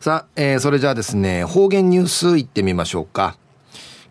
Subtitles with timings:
[0.00, 3.36] さあ、えー、それじゃあですね、方言ニュースいってみましょうか。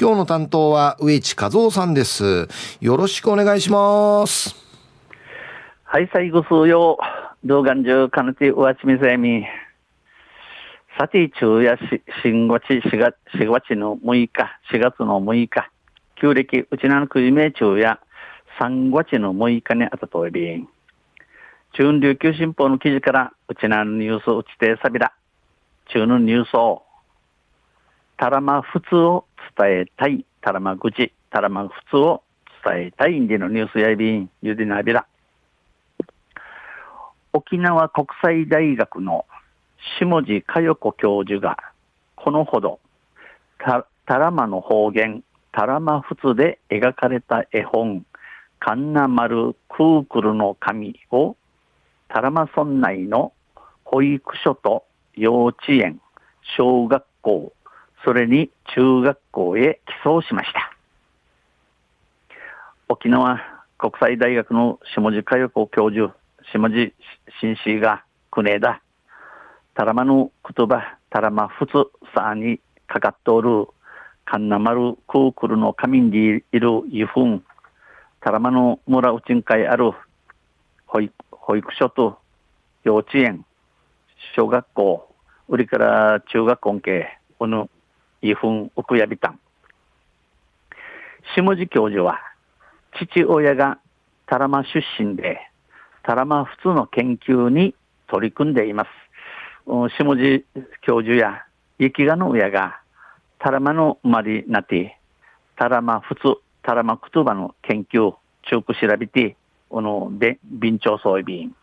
[0.00, 2.48] 今日の担当は植地和夫さんです。
[2.80, 4.56] よろしくお願いします。
[5.82, 6.96] はい、最後数曜、
[7.44, 9.44] 動画中、かなてうわちみせみ。
[10.98, 15.70] さて、昼夜し、新月4月、4月の6日、4月の6日、
[16.18, 18.00] 旧暦、うちなのくじめ昼夜、
[18.58, 20.66] 3月の6日にあたとえびん。
[21.74, 25.12] 中琉球新報の記事から、うちなのニュースうちてさびら。
[25.86, 26.82] 中のニュースを、
[28.16, 32.22] たらま普通を伝えたい、たらま口、たらま普通を
[32.64, 35.06] 伝えたいんでのニュースやびん、ゆでなびら。
[37.32, 39.26] 沖縄国際大学の
[39.98, 41.58] 下地佳代子教授が、
[42.16, 42.80] このほど、
[43.58, 45.22] た、たらまの方言、
[45.52, 48.06] たらま普通で描かれた絵本、
[48.58, 51.36] カンナマルクークルの神を、
[52.08, 53.32] たらま村内の
[53.84, 54.84] 保育所と
[55.16, 56.00] 幼稚園、
[56.56, 57.52] 小学校、
[58.04, 60.72] それに中学校へ寄贈しました。
[62.88, 63.40] 沖縄
[63.78, 66.14] 国際大学の下地佳代子教授、
[66.52, 66.94] 下地
[67.40, 68.80] 紳士が国枝、
[69.74, 71.70] たらまぬ言葉、たらまふつ
[72.14, 73.68] さにかかっとおる、
[74.24, 77.44] かんなまるクークルの神にいるゆふん、
[78.20, 79.92] たらまの村うちんかいある
[80.86, 82.18] 保育保育所と
[82.84, 83.44] 幼稚園、
[84.36, 85.08] 小学校、
[85.48, 87.68] 売りから中学校系、この
[88.22, 89.40] イフンウクヤビタン。
[91.36, 92.18] 下地教授は、
[92.98, 93.78] 父親が
[94.26, 95.38] タラマ出身で、
[96.02, 97.74] タラマ普通の研究に
[98.08, 98.90] 取り組んでいます。
[99.66, 100.44] 下地
[100.82, 101.44] 教授や
[101.78, 102.80] 雪がの親が
[103.38, 104.98] タラマの生まれになって、
[105.56, 109.36] タラマ普通、タラマ言葉の研究、中く調べて、
[109.68, 111.54] この、で、備長装備員。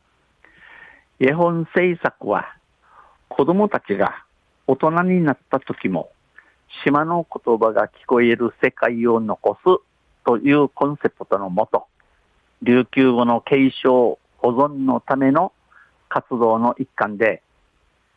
[1.23, 2.55] 絵本制作は、
[3.29, 4.25] 子供たちが
[4.65, 6.09] 大人になった時も、
[6.83, 9.83] 島の言葉が聞こえる世界を残す
[10.25, 11.85] というコンセプトのもと、
[12.63, 15.53] 琉球語の継承、保存のための
[16.09, 17.43] 活動の一環で、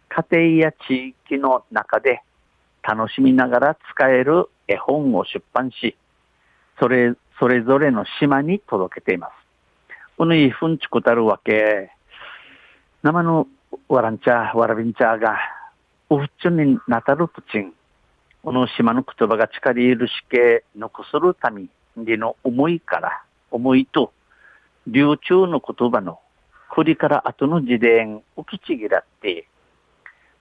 [0.08, 0.24] 家
[0.56, 2.22] 庭や地域の中で
[2.82, 5.94] 楽しみながら使える絵本を出版し、
[6.80, 9.32] それ、それぞれの島に届けています。
[10.16, 11.90] このいふんちくたるわけ、
[13.04, 13.46] 生の
[13.90, 15.36] わらんちゃ、わらびんちゃが、
[16.08, 17.74] うふっちゅになたるとちん、
[18.42, 21.66] この島の言葉が近りいるしけ、残するため
[21.98, 24.14] での思いから、思いと、
[24.86, 26.18] 流中の言葉の、
[26.74, 29.48] 繰りから後の時伝、浮きちぎらって、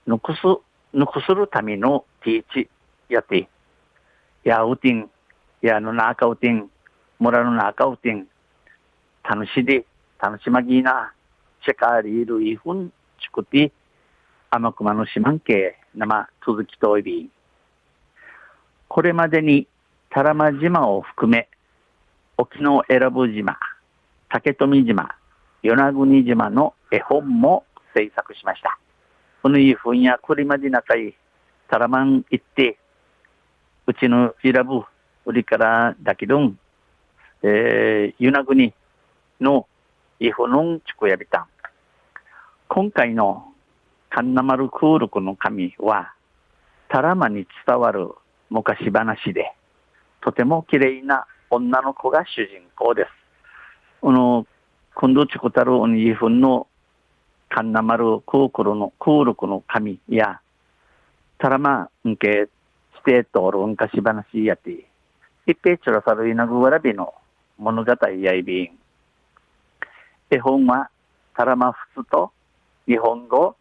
[0.06, 0.38] 残す、
[0.94, 2.70] 残するためのティーチ、
[3.10, 3.46] やって、
[4.42, 5.10] やうてん、
[5.60, 6.70] やのなあかうてん、
[7.18, 8.26] 村のなあかうてん、
[9.22, 9.84] 楽しで、
[10.18, 11.12] 楽しまぎな、
[11.64, 13.72] シェカーリールイフン、チクティ、
[14.50, 17.30] 天熊の島んけ、生、続きといび、
[18.86, 19.66] これまでに
[20.10, 21.48] 多良間島を含め、
[22.36, 23.56] 沖永良部島、
[24.28, 25.14] 竹富島、
[25.62, 27.64] 与那国島の絵本も
[27.94, 28.78] 制作しました。
[29.42, 31.14] このいうふうやこれまで仲いい、
[31.70, 32.76] タラマン行って、
[33.86, 34.82] うちのイラブ、
[35.24, 36.58] 売りからだけどん、
[37.42, 38.74] えー、与那国
[39.40, 39.66] の
[40.20, 41.53] イフノンチコヤビタン。
[42.74, 43.52] 今回の
[44.10, 46.12] カンナマルクールクの神は、
[46.88, 48.08] タラマに伝わる
[48.50, 49.52] 昔話で、
[50.20, 53.08] とても綺麗な女の子が主人公です。
[54.00, 54.44] この、
[54.96, 56.66] 今度チコタルオニーフンの
[57.48, 60.40] カンナマルクークルの、クールクの神や、
[61.38, 62.48] タラマンケ
[62.96, 64.84] ステートル昔話やて、
[65.46, 67.14] 一平チョラサルイナグワラビの
[67.56, 68.78] 物語やいびん。
[70.28, 70.90] 絵本は
[71.36, 72.32] タラマフツと
[72.86, 73.56] 日本語、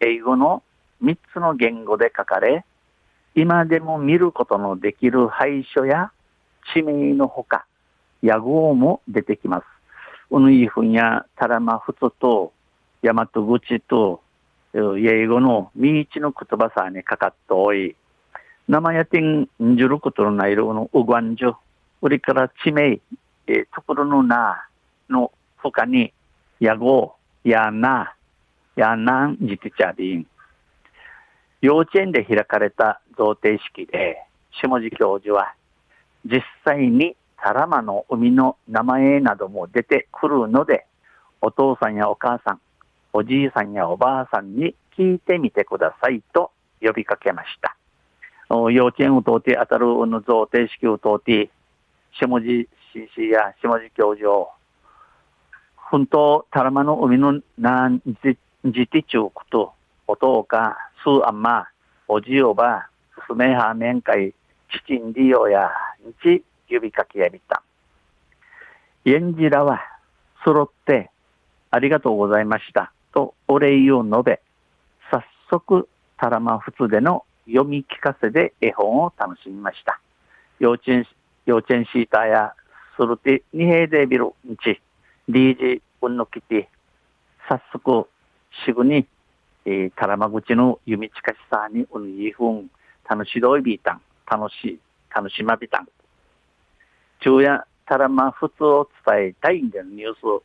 [0.00, 0.62] 英語の
[1.02, 2.64] 3つの言語で書かれ、
[3.34, 6.12] 今でも見ることのできる廃書や
[6.72, 7.66] 地名のほか、
[8.22, 9.64] 屋号も出てきます。
[10.30, 12.52] うぬいふんやたらまふつと、
[13.02, 14.20] 大和口と、
[14.74, 17.96] 英語のみいちの言葉さにかかっておい、
[18.68, 21.52] 生やてんじることのないろのうがんじゅ、
[22.02, 23.00] うりから地名、
[23.46, 24.68] えところのな、
[25.08, 26.12] のほかに、
[26.60, 27.14] 屋号、
[27.44, 28.14] やな、
[28.78, 30.24] ヤンナンジティチャリ。
[31.62, 34.22] 幼稚園で開かれた贈呈式で、
[34.52, 35.52] 下地教授は、
[36.24, 40.86] 実際にタラマの海の名前なども出てくるので、
[41.40, 42.60] お父さんやお母さん、
[43.12, 47.76] おじいさんやおばあさんに聞いてみてくださいと呼びかけました。
[48.48, 51.50] 幼稚園を通って当たるの贈呈式を通って、
[52.12, 54.50] 下地氏や下地教授を、
[55.74, 59.72] 本当、タラマの海の何日じてちゅうくと、
[60.08, 61.68] おとうか、すうあんま、
[62.08, 62.88] おじよば、
[63.28, 64.34] すめはめんかい、
[64.70, 65.70] ちちんりおや、
[66.04, 67.62] んち、ゆびかきやびた。
[69.04, 69.80] えんじらは、
[70.44, 71.10] そろって、
[71.70, 74.40] ありがとうございました、とお礼を述べ、
[75.10, 80.00] さっそく、たらまふつでの読み聞かせで絵本を楽しみました。
[80.58, 81.06] 幼稚園、
[81.46, 82.54] 幼稚園シーターや、
[82.96, 84.80] するて、にへいでびるんち、
[85.28, 86.68] りじ、うんのきて、
[87.72, 88.08] そく、
[88.66, 89.06] しぐに、
[89.64, 92.70] えー、タラマ口の弓近しさにうんいふん、
[93.08, 94.00] 楽しどいびいたん、
[94.30, 94.80] 楽しい、
[95.14, 95.88] 楽しまびたん。
[97.20, 100.44] 昼夜、タラマ普通を伝えたいんだよ、ニュース。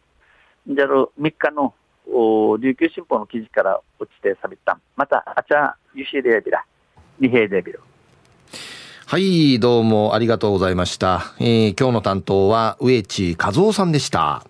[0.67, 1.73] じゃる3日の
[2.07, 4.81] お琉球新報の記事から落ちてさびたん。
[4.95, 6.63] また、あちゃ、ゆしでびら、
[7.19, 7.81] 二平でびる。
[9.05, 11.33] はい、どうもありがとうございました。
[11.39, 14.44] えー、今日の担当は、植地和夫さんでした。